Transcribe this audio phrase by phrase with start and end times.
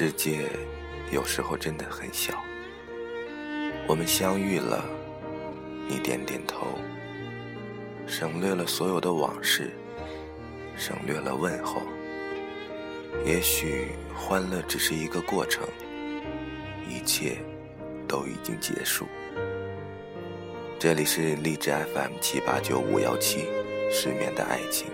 [0.00, 0.48] 世界
[1.10, 2.32] 有时候真的很小。
[3.88, 4.84] 我们相遇了，
[5.88, 6.68] 你点点头，
[8.06, 9.72] 省略了所有的往事，
[10.76, 11.82] 省略了问候。
[13.26, 15.66] 也许欢乐只是一个过程，
[16.88, 17.38] 一切
[18.06, 19.04] 都已经结束。
[20.78, 23.48] 这里是荔枝 FM 七八九五幺七，
[23.90, 24.86] 失眠的爱情。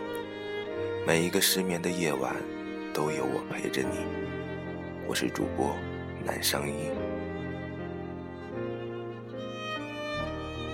[1.06, 2.34] 每一个失眠的夜晚，
[2.95, 4.34] 都有我陪着你。
[5.06, 5.76] 我是主播
[6.24, 6.90] 南声音。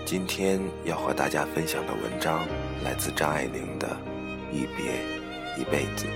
[0.06, 2.46] 今天要和大家分享的文章
[2.84, 3.88] 来自张爱玲的
[4.54, 5.02] 《一别
[5.58, 6.06] 一辈子》。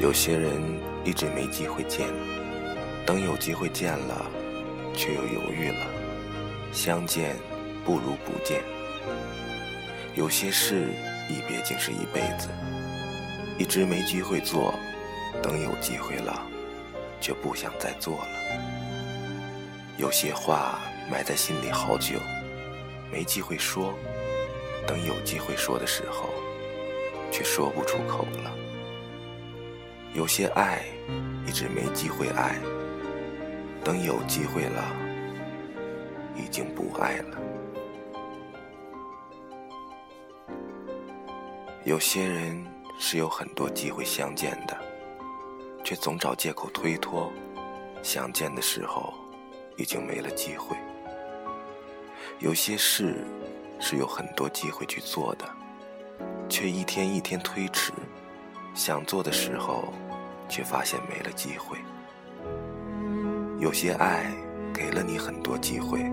[0.00, 0.60] 有些人
[1.04, 2.08] 一直没机会见，
[3.06, 4.26] 等有机会见了，
[4.92, 5.86] 却又犹豫了。
[6.72, 7.36] 相见
[7.84, 8.60] 不如不见。
[10.14, 10.88] 有些事
[11.32, 12.48] 一别竟是一辈子，
[13.58, 14.74] 一直没机会做，
[15.42, 16.46] 等有机会了，
[17.22, 18.28] 却不想再做了。
[19.96, 20.78] 有些话
[21.10, 22.16] 埋在心里好久，
[23.10, 23.94] 没机会说，
[24.86, 26.28] 等有机会说的时候，
[27.30, 28.52] 却说不出口了。
[30.12, 30.82] 有些爱
[31.46, 32.56] 一直没机会爱，
[33.82, 34.84] 等有机会了，
[36.36, 37.51] 已经不爱了。
[41.84, 42.64] 有些人
[42.96, 44.78] 是有很多机会相见的，
[45.82, 47.32] 却总找借口推脱，
[48.04, 49.12] 相见的时候
[49.76, 50.76] 已经没了机会。
[52.38, 53.24] 有些事
[53.80, 55.44] 是有很多机会去做的，
[56.48, 57.92] 却一天一天推迟。
[58.74, 59.92] 想做的时候，
[60.48, 61.76] 却发现没了机会。
[63.58, 64.32] 有些爱
[64.72, 66.04] 给了你很多机会，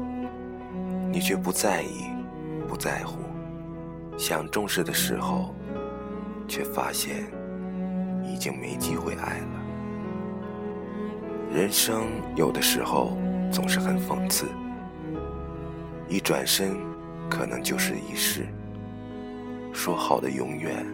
[1.12, 2.08] 你却不在意、
[2.68, 3.20] 不在乎。
[4.18, 5.56] 想重视的时候，
[6.50, 7.28] 却发现
[8.26, 9.48] 已经没机会爱了。
[11.54, 13.18] 人生有的时候
[13.50, 14.48] 总是很讽刺，
[16.10, 16.76] 一转身，
[17.30, 18.48] 可能就是一世。
[19.72, 20.86] 说好的永远。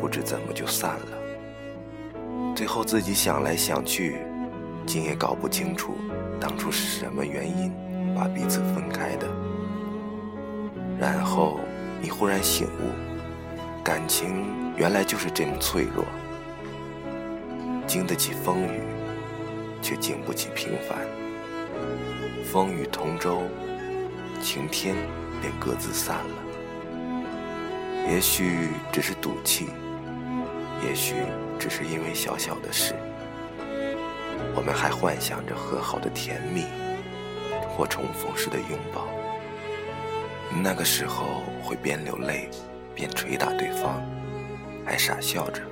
[0.00, 4.16] 不知怎么就散了，最后自己想来想去，
[4.86, 5.94] 竟也搞不清楚
[6.40, 7.70] 当初是什么原因
[8.14, 9.26] 把彼此分开的。
[10.98, 11.60] 然后
[12.00, 13.15] 你忽然醒悟，
[13.86, 16.04] 感情原来就是这么脆弱，
[17.86, 18.80] 经得起风雨，
[19.80, 20.98] 却经不起平凡。
[22.50, 23.42] 风雨同舟，
[24.42, 24.96] 晴天
[25.40, 27.22] 便各自散了。
[28.10, 29.68] 也许只是赌气。
[30.84, 31.14] 也许
[31.56, 32.92] 只是因为小小的事，
[34.56, 36.64] 我们还幻想着和好的甜蜜，
[37.68, 39.06] 或重逢时的拥抱。
[40.60, 42.50] 那个时候会边流泪，
[42.96, 44.02] 边捶打对方，
[44.84, 45.62] 还傻笑着，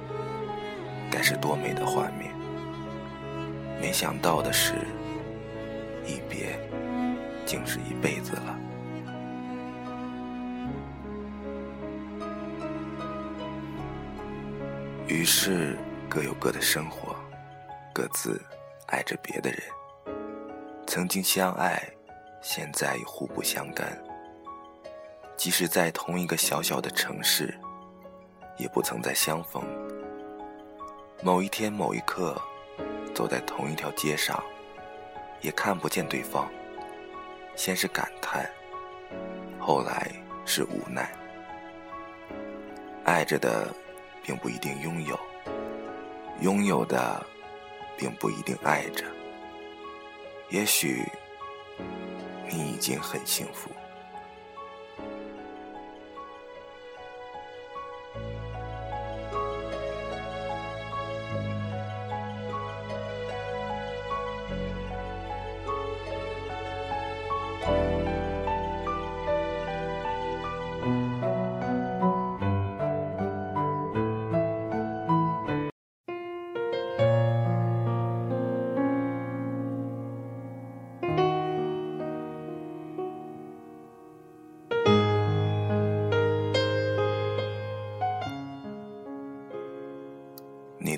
[1.10, 2.30] 该是多美的画面。
[3.80, 4.74] 没想到的是，
[6.06, 6.60] 一别，
[7.46, 8.58] 竟是一辈子了。
[15.08, 15.76] 于是，
[16.08, 17.16] 各有各的生活，
[17.92, 18.40] 各自
[18.88, 19.60] 爱着别的人。
[20.86, 21.82] 曾经相爱，
[22.42, 23.98] 现在已互不相干。
[25.36, 27.54] 即使在同一个小小的城市，
[28.56, 29.62] 也不曾再相逢。
[31.22, 32.40] 某一天，某一刻，
[33.14, 34.42] 走在同一条街上，
[35.40, 36.48] 也看不见对方。
[37.56, 38.48] 先是感叹，
[39.58, 40.10] 后来
[40.44, 41.10] 是无奈。
[43.04, 43.72] 爱着的。
[44.26, 45.20] 并不一定拥有，
[46.40, 47.22] 拥有的
[47.94, 49.04] 并不一定爱着。
[50.48, 51.04] 也许
[52.48, 53.68] 你已经很幸福。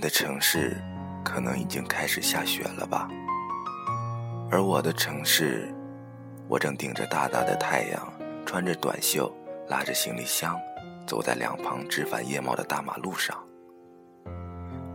[0.07, 0.81] 的城市
[1.25, 3.09] 可能已经开始下雪了吧？
[4.53, 5.67] 而我的城市，
[6.47, 8.13] 我正顶着大大的太阳，
[8.47, 9.29] 穿着短袖，
[9.69, 10.57] 拉着行李箱，
[11.09, 13.37] 走在两旁枝繁叶茂的大马路上。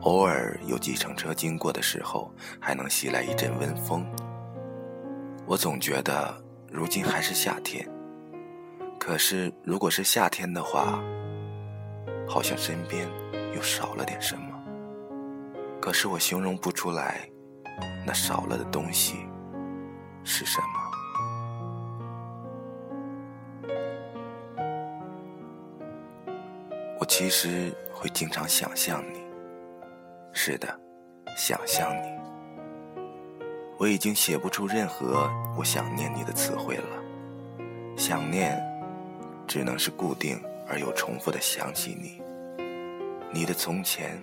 [0.03, 4.05] 偶尔有计程车经过的时候，还能袭来一阵温风。
[5.45, 6.33] 我总觉得
[6.71, 7.85] 如今还是夏天。
[8.97, 11.03] 可是如果是夏天的话，
[12.25, 13.05] 好像身边
[13.53, 14.50] 又少了点什么。
[15.81, 17.27] 可是我形容不出来，
[18.05, 19.25] 那少了的东西
[20.23, 20.65] 是什么。
[26.99, 29.21] 我其实会经常想象你，
[30.31, 30.79] 是的，
[31.35, 32.21] 想象你。
[33.79, 36.85] 我已经写不出任何我想念你的词汇了。
[37.97, 38.63] 想念，
[39.47, 40.39] 只能是固定
[40.69, 42.21] 而又重复的想起你，
[43.33, 44.21] 你的从前，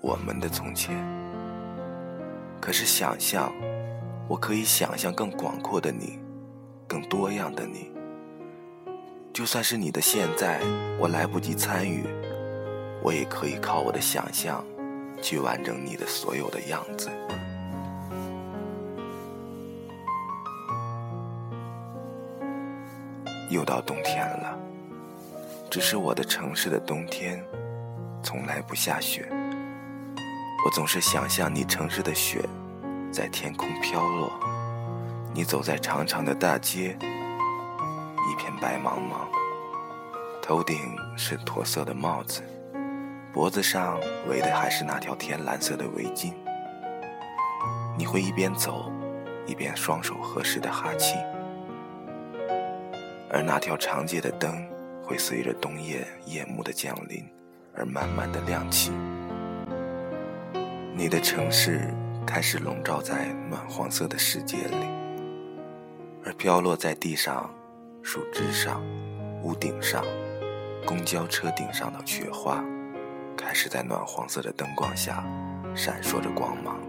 [0.00, 0.96] 我们的从前。
[2.60, 3.52] 可是想象，
[4.28, 6.18] 我可以想象更广阔的你，
[6.86, 7.90] 更多样的你。
[9.32, 10.60] 就算是你的现在，
[10.98, 12.04] 我来不及参与，
[13.02, 14.64] 我也可以靠我的想象，
[15.22, 17.08] 去完整你的所有的样子。
[23.50, 24.58] 又到冬天了，
[25.70, 27.42] 只是我的城市的冬天，
[28.22, 29.26] 从来不下雪。
[30.64, 32.44] 我总是想象你城市的雪，
[33.12, 34.32] 在天空飘落，
[35.32, 39.28] 你走在长长的大街，一片白茫茫，
[40.42, 42.42] 头顶是驼色的帽子，
[43.32, 46.34] 脖子上围的还是那条天蓝色的围巾。
[47.96, 48.92] 你会一边走，
[49.46, 51.14] 一边双手合十的哈气。
[53.30, 54.66] 而那条长街的灯
[55.04, 57.24] 会随着冬夜夜幕的降临
[57.76, 58.90] 而慢慢的亮起，
[60.98, 61.94] 你的城市
[62.26, 64.74] 开始笼罩在暖黄色的世界里，
[66.24, 67.48] 而飘落在地上、
[68.02, 68.82] 树枝上、
[69.44, 70.04] 屋顶上、
[70.84, 72.64] 公交车顶上的雪花，
[73.36, 75.24] 开始在暖黄色的灯光下
[75.72, 76.80] 闪烁着光芒。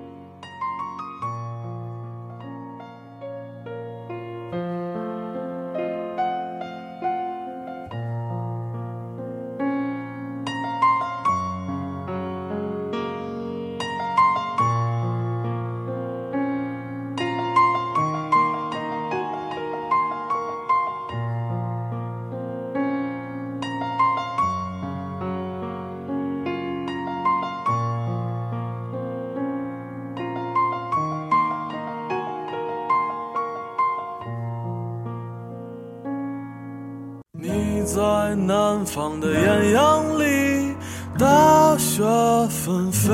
[38.29, 40.75] 在南方的艳阳里，
[41.17, 42.03] 大雪
[42.47, 43.11] 纷飞；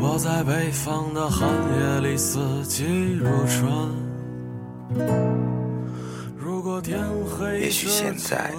[0.00, 3.70] 我在北方的寒夜里，四季如春。
[6.38, 6.98] 如果天
[7.38, 8.50] 黑，也许现在，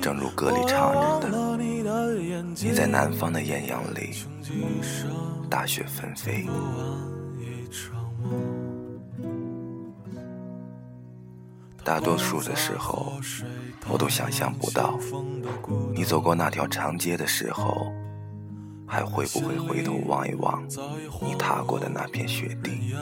[0.00, 1.56] 正如歌里唱着的，
[2.54, 4.14] 你在南方的艳阳里，
[5.50, 6.46] 大雪纷飞。
[11.86, 13.12] 大多数的时候，
[13.88, 14.98] 我都想象不到，
[15.94, 17.92] 你走过那条长街的时候，
[18.84, 20.66] 还会不会回头望一望
[21.22, 22.92] 你踏过的那片雪地？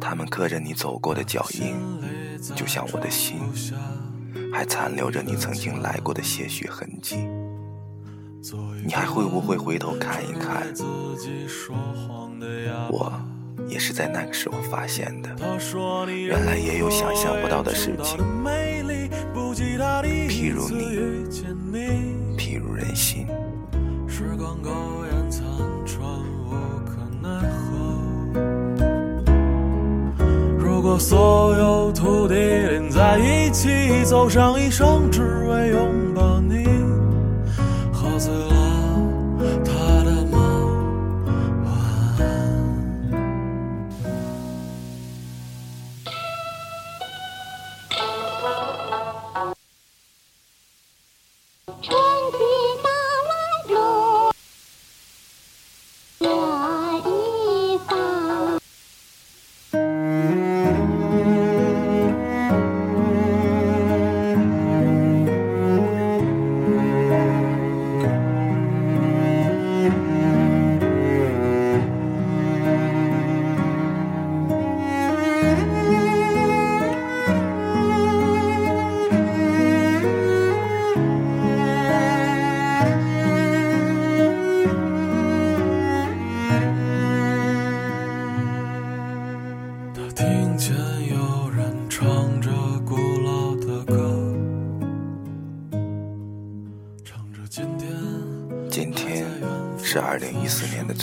[0.00, 1.76] 他们刻着你走过的脚印，
[2.56, 3.38] 就像我的心，
[4.52, 7.28] 还残留着你曾经来过的些许痕迹。
[8.84, 10.66] 你还会不会回头看一看
[12.90, 13.12] 我？
[13.68, 15.28] 也是在那个时候发现的，
[16.14, 18.18] 原来也有想象不到的事情，
[20.28, 23.26] 譬如你，譬如人心。
[30.58, 36.64] 如果所有土地连在一起，走上一生，只为拥抱你，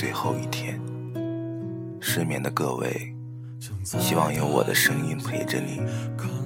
[0.03, 0.77] 最后一天，
[2.01, 3.15] 失眠的各位，
[3.86, 5.81] 希望有我的声音陪着你，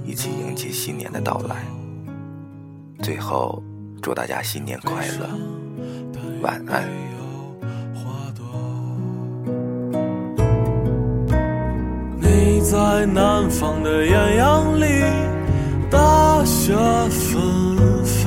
[0.06, 1.66] 一起迎接新年的到来。
[3.02, 3.64] 最后，
[4.00, 5.28] 祝大家新年快乐，
[6.44, 6.88] 晚安。
[12.22, 14.86] 你在南方的艳阳里，
[15.90, 16.76] 大雪
[17.10, 18.27] 纷飞；